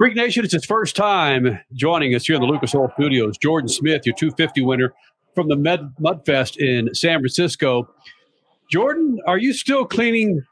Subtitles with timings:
[0.00, 3.36] Freak Nation, it's his first time joining us here in the Lucas Oil Studios.
[3.36, 4.94] Jordon Smith, your 250 winner
[5.34, 7.86] from the Med- Mudfest in San Francisco.
[8.74, 10.42] Jordon, are you still cleaning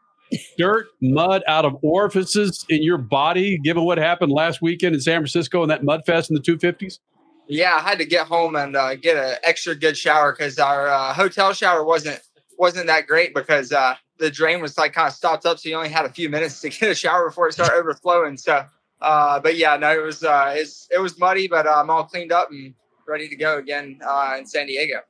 [0.58, 5.20] dirt, mud out of orifices in your body, given what happened last weekend in San
[5.20, 6.98] Francisco and that Mudfest in the 250s?
[7.46, 10.88] Yeah, I had to get home and uh, get an extra good shower because our
[10.88, 12.20] uh, hotel shower wasn't
[12.58, 15.74] wasn't that great because uh, the drain was like kind of stopped up, so you
[15.74, 18.36] only had a few minutes to get a shower before it started overflowing.
[18.36, 18.66] So,
[19.00, 22.32] uh, but yeah, no, it was uh, it was muddy, but uh, I'm all cleaned
[22.32, 22.74] up and
[23.06, 24.00] ready to go again
[24.38, 25.00] in San Diego.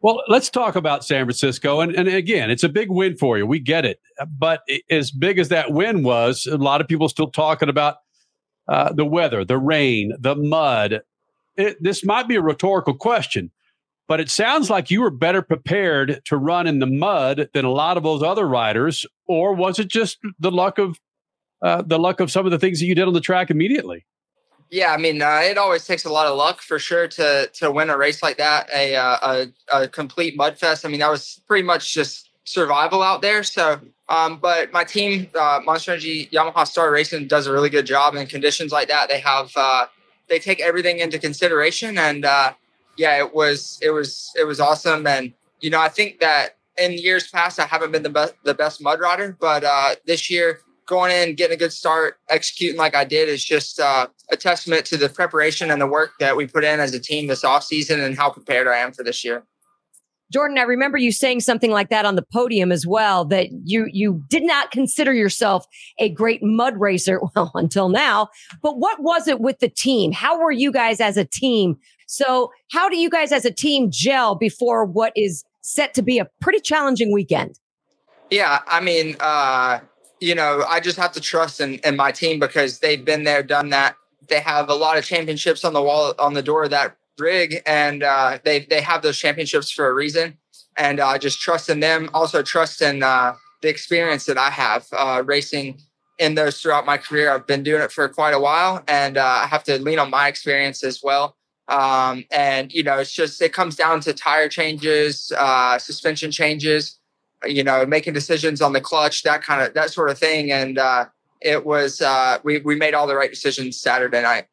[0.00, 1.80] Well, let's talk about San Francisco.
[1.80, 3.46] And, and again, it's a big win for you.
[3.46, 4.00] We get it.
[4.38, 7.96] But as big as that win was, a lot of people still talking about
[8.68, 11.00] uh, the weather, the rain, the mud.
[11.56, 13.50] It, this might be a rhetorical question,
[14.06, 17.72] but it sounds like you were better prepared to run in the mud than a
[17.72, 19.04] lot of those other riders.
[19.26, 21.00] Or was it just the luck of
[21.62, 24.04] uh, the luck of some of the things that you did on the track immediately?
[24.70, 27.70] Yeah, I mean, uh, it always takes a lot of luck for sure to to
[27.70, 30.84] win a race like that, a uh, a, a complete mud fest.
[30.84, 33.42] I mean, that was pretty much just survival out there.
[33.42, 37.86] So, um, but my team, uh, Monster Energy Yamaha Star Racing, does a really good
[37.86, 39.08] job in conditions like that.
[39.08, 39.86] They have uh,
[40.28, 42.52] they take everything into consideration, and uh,
[42.98, 45.06] yeah, it was it was it was awesome.
[45.06, 48.54] And you know, I think that in years past, I haven't been the best the
[48.54, 49.64] best mud rider, but
[50.04, 54.08] this year going in, getting a good start, executing like I did is just uh,
[54.30, 57.28] a testament to the preparation and the work that we put in as a team
[57.28, 59.44] this off season and how prepared I am for this year.
[60.34, 63.86] Jordon, I remember you saying something like that on the podium as well, that you
[63.90, 65.64] you did not consider yourself
[65.98, 68.28] a great mud racer, well, until now.
[68.62, 70.12] But what was it with the team?
[70.12, 71.78] How were you guys as a team?
[72.06, 76.18] So how do you guys as a team gel before what is set to be
[76.18, 77.58] a pretty challenging weekend?
[78.30, 79.80] Yeah, I mean, uh,
[80.20, 83.42] you know, I just have to trust in, in my team because they've been there,
[83.42, 83.96] done that.
[84.28, 87.62] They have a lot of championships on the wall, on the door of that rig,
[87.66, 90.36] and uh, they they have those championships for a reason.
[90.76, 92.08] And uh, just trust in them.
[92.14, 95.80] Also trust in uh, the experience that I have uh, racing
[96.18, 97.32] in those throughout my career.
[97.32, 100.10] I've been doing it for quite a while, and uh, I have to lean on
[100.10, 101.36] my experience as well.
[101.68, 106.97] Um, and you know, it's just it comes down to tire changes, uh, suspension changes
[107.44, 110.50] you know, making decisions on the clutch, that kind of that sort of thing.
[110.50, 111.06] And uh,
[111.40, 114.46] it was uh, we we made all the right decisions Saturday night.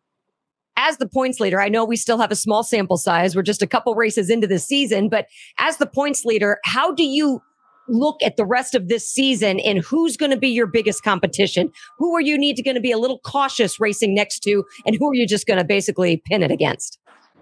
[0.77, 3.35] As the points leader, I know we still have a small sample size.
[3.35, 7.03] We're just a couple races into the season, but as the points leader, how do
[7.03, 7.41] you
[7.87, 11.71] look at the rest of this season and who's going to be your biggest competition?
[11.97, 14.95] Who are you need to going to be a little cautious racing next to, and
[14.95, 16.99] who are you just going to basically pin it against?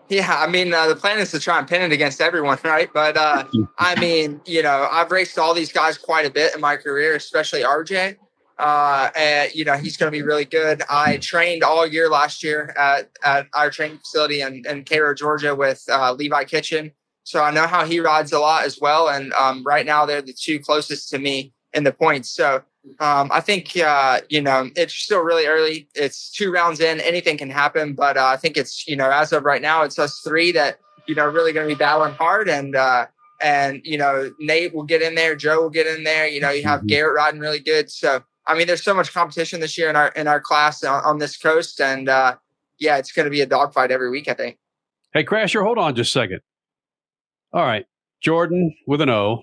[0.10, 2.90] Yeah, I mean, uh, the plan is to try and pin it against everyone, right?
[2.94, 3.46] But uh,
[3.78, 7.16] I mean, you know, I've raced all these guys quite a bit in my career,
[7.16, 8.18] especially RJ.
[8.60, 10.84] Uh, and you know, he's going to be really good.
[10.90, 15.56] I trained all year last year at, at our training facility in, in Cairo, Georgia,
[15.56, 16.92] with uh, Levi Kitchen,
[17.24, 19.10] so I know how he rides a lot as well.
[19.10, 22.30] And um, right now, they're the two closest to me in the points.
[22.30, 22.62] So
[23.00, 25.88] um, I think uh, you know it's still really early.
[25.96, 27.00] It's two rounds in.
[27.00, 29.98] Anything can happen, but uh, I think it's you know as of right now, it's
[29.98, 33.06] us three that you know really going to be battling hard, and uh,
[33.42, 36.28] and you know Nate will get in there, Joe will get in there.
[36.28, 36.88] You know you have mm-hmm.
[36.88, 37.90] Garrett riding really good.
[37.90, 41.04] So I mean, there's so much competition this year in our in our class on,
[41.06, 42.36] on this coast, and uh,
[42.80, 44.28] yeah, it's going to be a dogfight every week.
[44.28, 44.58] I think.
[45.14, 46.42] Hey, Crasher, hold on just a second.
[47.54, 47.86] All right,
[48.26, 49.42] Jordon with an O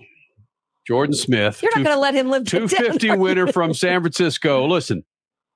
[0.89, 1.61] Jordon Smith.
[1.61, 2.45] You're not going to let him live.
[2.45, 4.65] 250 winner from San Francisco.
[4.65, 5.03] Listen,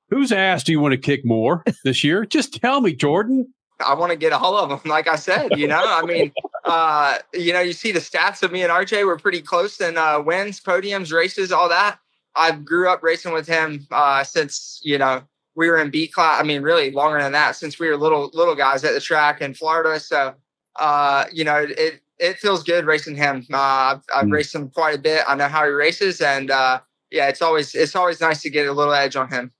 [0.09, 2.25] whose ass do you want to kick more this year?
[2.25, 3.46] Just tell me, Jordon.
[3.85, 4.80] I want to get all of them.
[4.90, 6.31] Like I said, you know, I mean,
[6.66, 9.97] uh, you know, you see the stats of me and RJ were pretty close in
[9.97, 12.00] uh, wins, podiums, races, all that.
[12.35, 15.24] I grew up racing with him uh, since you know
[15.56, 16.40] we were in B class.
[16.40, 19.41] I mean, really longer than that, since we were little little guys at the track
[19.41, 20.00] in Florida.
[20.00, 20.35] So,
[20.78, 23.46] uh, you know, it it feels good racing him.
[23.52, 24.34] Uh, I've, I've mm.
[24.34, 25.24] raced him quite a bit.
[25.28, 26.81] I know how he races, and uh,
[27.12, 29.52] yeah, it's always it's always nice to get a little edge on him.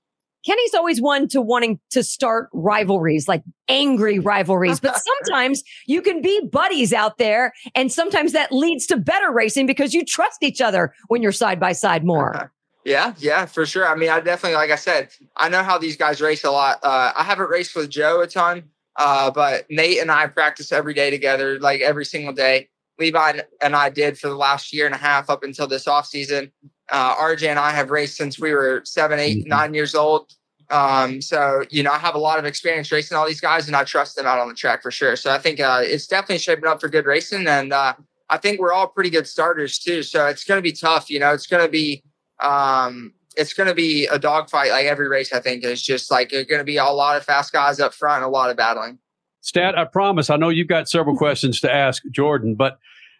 [0.46, 4.78] Kenny's always one to wanting to start rivalries, like angry rivalries.
[4.78, 9.66] But sometimes you can be buddies out there, and sometimes that leads to better racing
[9.66, 12.52] because you trust each other when you're side by side more.
[12.86, 13.84] Yeah, yeah, for sure.
[13.84, 16.78] I mean, I definitely, like I said, I know how these guys race a lot.
[16.84, 18.62] Uh, I haven't raced with Joe a ton,
[18.98, 22.68] uh, but Nate and I practice every day together, like every single day.
[22.98, 26.06] Levi and I did for the last year and a half up until this off
[26.06, 26.50] season.
[26.90, 29.48] Uh, RJ and I have raced since we were seven, eight, mm-hmm.
[29.48, 30.32] nine years old.
[30.70, 33.76] Um, so you know, I have a lot of experience racing all these guys, and
[33.76, 35.14] I trust them out on the track for sure.
[35.16, 37.94] So I think uh, it's definitely shaping up for good racing, and uh,
[38.30, 40.02] I think we're all pretty good starters too.
[40.02, 41.08] So it's going to be tough.
[41.10, 42.02] You know, it's going to be
[42.40, 45.32] um, it's going to be a dogfight like every race.
[45.32, 47.94] I think it's just like it's going to be a lot of fast guys up
[47.94, 48.98] front, and a lot of battling.
[49.40, 50.30] Stat, I promise.
[50.30, 51.24] I know you've got several mm-hmm.
[51.24, 52.78] questions to ask Jordon, but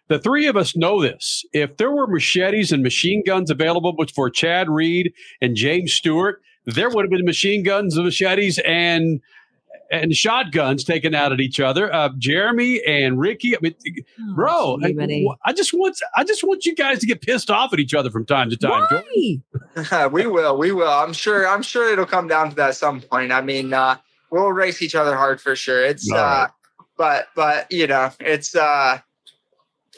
[0.09, 1.45] the three of us know this.
[1.53, 6.89] If there were machetes and machine guns available, for Chad Reed and James Stewart, there
[6.89, 9.21] would have been machine guns and machetes and
[9.91, 11.93] and shotguns taken out at each other.
[11.93, 13.75] Uh, Jeremy and Ricky, I mean,
[14.21, 17.79] oh, bro, I, just want I just want you guys to get pissed off at
[17.79, 18.85] each other from time to time.
[18.89, 20.07] Why?
[20.11, 20.89] we will, we will.
[20.89, 21.47] I'm sure.
[21.47, 23.31] I'm sure it'll come down to that at some point.
[23.31, 23.97] I mean, uh,
[24.31, 25.85] we'll race each other hard for sure.
[25.85, 26.47] It's, uh,
[26.97, 28.55] but but you know, it's.
[28.55, 28.99] uh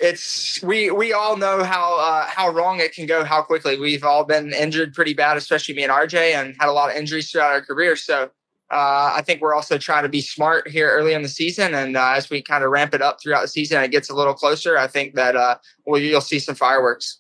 [0.02, 4.06] it's we we all know how uh, how wrong it can go how quickly we've
[4.06, 7.30] all been injured pretty bad especially me and rj and had a lot of injuries
[7.30, 8.32] throughout our career so
[8.72, 11.98] uh, I think we're also trying to be smart here early in the season, and
[11.98, 14.36] uh, as we kind of ramp it up throughout the season, it gets a little
[14.36, 14.78] closer.
[14.78, 15.56] I think that uh,
[15.86, 17.20] well, you'll see some fireworks.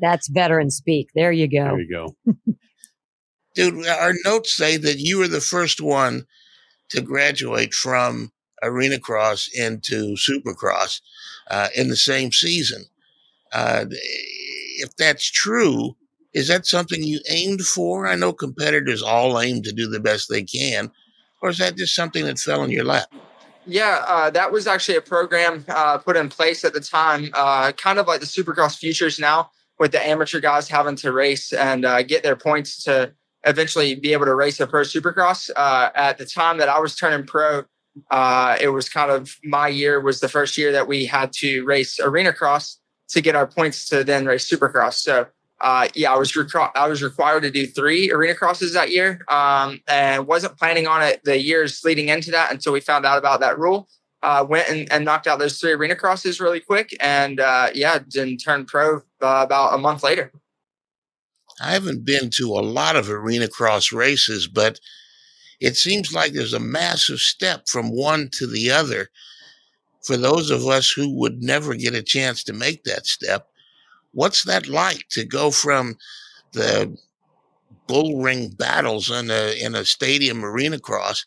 [0.00, 1.10] That's veteran speak.
[1.14, 1.64] There you go.
[1.64, 2.34] There you go,
[3.54, 3.86] dude.
[3.86, 6.26] Our notes say that you were the first one
[6.90, 11.00] to graduate from arena cross into supercross
[11.50, 12.84] uh, in the same season.
[13.52, 13.84] Uh,
[14.78, 15.96] if that's true,
[16.34, 18.06] is that something you aimed for?
[18.06, 20.90] I know competitors all aim to do the best they can,
[21.40, 23.08] or is that just something that fell in your lap?
[23.66, 27.72] Yeah, uh, that was actually a program uh, put in place at the time, uh,
[27.72, 31.84] kind of like the Supercross Futures now, with the amateur guys having to race and
[31.84, 33.12] uh, get their points to
[33.44, 35.50] eventually be able to race a pro Supercross.
[35.54, 37.64] Uh, at the time that I was turning pro,
[38.10, 41.64] uh, it was kind of my year was the first year that we had to
[41.64, 42.78] race arena cross
[43.10, 44.94] to get our points to then race Supercross.
[44.94, 45.26] So
[45.62, 46.36] uh, yeah, I was
[46.74, 51.02] I was required to do three arena crosses that year, um, and wasn't planning on
[51.02, 53.88] it the years leading into that until we found out about that rule.
[54.24, 57.98] Uh, went and, and, knocked out those three arena crosses really quick, and uh, yeah,
[58.08, 60.32] then turned pro uh, about a month later.
[61.60, 64.80] I haven't been to a lot of arena cross races, but
[65.60, 69.08] it seems like there's a massive step from one to the other
[70.02, 73.48] for those of us who would never get a chance to make that step.
[74.12, 75.96] What's that like to go from
[76.52, 76.96] the
[77.86, 81.26] bull ring battles in a in a stadium arena cross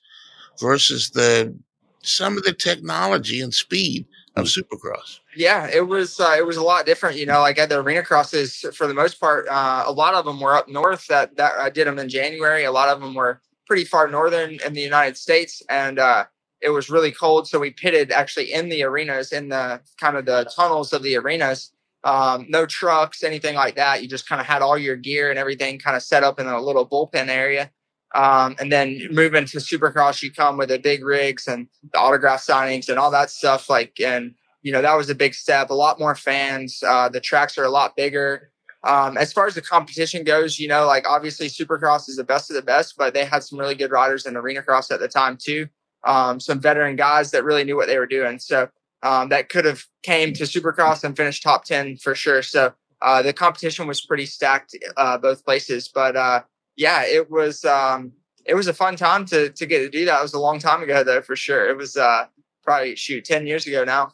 [0.59, 1.55] versus the
[2.01, 4.05] some of the technology and speed
[4.35, 4.57] of mm.
[4.63, 7.79] supercross yeah it was uh, it was a lot different you know like at the
[7.79, 11.35] arena crosses for the most part uh, a lot of them were up north that
[11.35, 14.73] that i did them in january a lot of them were pretty far northern in
[14.73, 16.25] the united states and uh,
[16.61, 20.25] it was really cold so we pitted actually in the arenas in the kind of
[20.25, 21.71] the tunnels of the arenas
[22.05, 24.01] um, no trucks, anything like that.
[24.01, 26.45] You just kind of had all your gear and everything kind of set up in
[26.45, 27.71] a little bullpen area.
[28.13, 32.45] Um, and then moving to Supercross, you come with the big rigs and the autograph
[32.45, 33.69] signings and all that stuff.
[33.69, 35.71] Like, and you know that was a big step.
[35.71, 36.81] A lot more fans.
[36.85, 38.51] Uh, the tracks are a lot bigger.
[38.83, 42.51] Um, as far as the competition goes, you know, like obviously Supercross is the best
[42.51, 45.07] of the best, but they had some really good riders in Arena Cross at the
[45.07, 45.67] time too.
[46.05, 48.37] Um, some veteran guys that really knew what they were doing.
[48.37, 48.69] So
[49.05, 52.41] um, that could have came to Supercross and finished top ten for sure.
[52.41, 55.87] So uh, the competition was pretty stacked uh, both places.
[55.87, 56.41] But uh,
[56.75, 58.13] yeah, it was um,
[58.45, 60.19] it was a fun time to to get to do that.
[60.19, 61.69] It was a long time ago though, for sure.
[61.69, 62.25] It was uh,
[62.63, 64.13] probably shoot ten years ago now.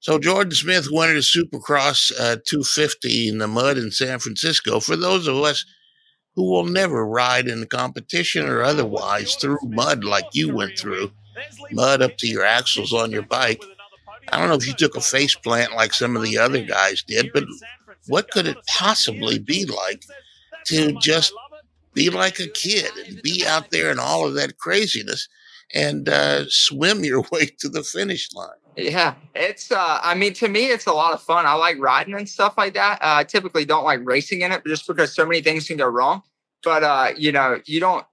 [0.00, 4.80] So Jordon Smith won a Supercross uh, 250 in the mud in San Francisco.
[4.80, 5.64] For those of us
[6.34, 11.12] who will never ride in the competition or otherwise through mud like you went through,
[11.70, 13.62] mud up to your axles on your bike,
[14.30, 17.02] I don't know if you took a face plant like some of the other guys
[17.02, 17.44] did, but
[18.08, 20.04] what could it possibly be like
[20.66, 21.32] to just
[21.94, 25.28] be like a kid and be out there in all of that craziness
[25.74, 28.50] and uh, swim your way to the finish line?
[28.76, 29.70] Yeah, it's.
[29.70, 31.44] Uh, I mean, to me, it's a lot of fun.
[31.44, 33.02] I like riding and stuff like that.
[33.02, 35.86] Uh, I typically don't like racing in it, just because so many things can go
[35.86, 36.22] wrong.
[36.64, 38.06] But uh, you know, you don't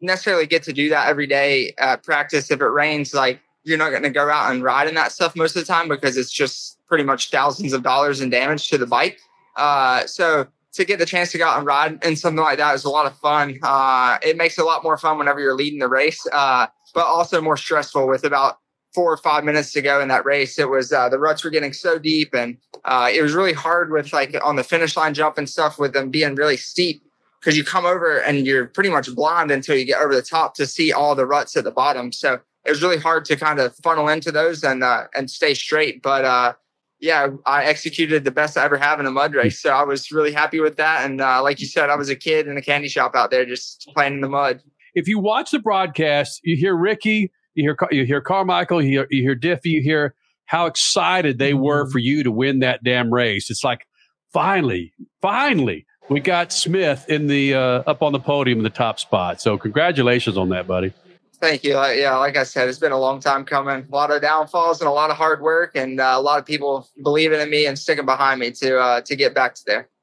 [0.00, 2.50] necessarily get to do that every day at practice.
[2.50, 5.36] If it rains, like you're not going to go out and ride in that stuff
[5.36, 8.78] most of the time because it's just pretty much thousands of dollars in damage to
[8.78, 9.20] the bike.
[9.56, 12.74] Uh, so to get the chance to go out and ride in something like that
[12.74, 13.58] is a lot of fun.
[13.62, 17.04] Uh, it makes it a lot more fun whenever you're leading the race, uh, but
[17.06, 18.58] also more stressful with about
[18.94, 20.58] four or five minutes to go in that race.
[20.58, 23.90] It was uh, the ruts were getting so deep, and uh, it was really hard
[23.90, 27.02] with like on the finish line jump and stuff with them being really steep
[27.40, 30.54] because you come over and you're pretty much blind until you get over the top
[30.54, 32.12] to see all the ruts at the bottom.
[32.12, 35.54] So it was really hard to kind of funnel into those and uh, and stay
[35.54, 36.02] straight.
[36.02, 36.52] But uh,
[37.00, 40.12] yeah, I executed the best I ever have in a mud race, so I was
[40.12, 41.04] really happy with that.
[41.04, 43.46] And uh, like you said, I was a kid in a candy shop out there
[43.46, 44.60] just playing in the mud.
[44.94, 49.06] If you watch the broadcast, you hear Ricky, you hear you hear Carmichael, you hear,
[49.10, 51.92] you hear Diffie, you hear how excited they were mm-hmm.
[51.92, 53.50] for you to win that damn race.
[53.50, 53.86] It's like
[54.30, 58.98] finally, finally, we got Smith in the uh, up on the podium in the top
[59.00, 59.40] spot.
[59.40, 60.92] So congratulations on that, buddy.
[61.40, 61.72] Thank you.
[61.74, 63.86] Yeah, like I said, it's been a long time coming.
[63.90, 66.44] A lot of downfalls and a lot of hard work, and uh, a lot of
[66.46, 69.88] people believing in me and sticking behind me to uh, to get back to there.